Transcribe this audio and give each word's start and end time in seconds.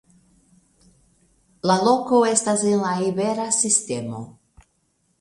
La 1.71 1.77
loko 1.89 2.23
estas 2.33 2.67
en 2.73 2.83
la 2.89 2.97
Iberia 3.13 3.49
Sistemo. 3.63 4.27